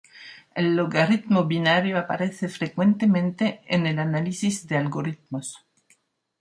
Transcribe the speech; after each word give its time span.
El 0.55 0.75
logaritmo 0.75 1.43
binario 1.45 1.95
aparece 1.99 2.49
frecuentemente 2.49 3.61
en 3.67 3.85
el 3.85 3.99
análisis 3.99 4.65
de 4.67 4.77
algoritmos. 4.77 5.63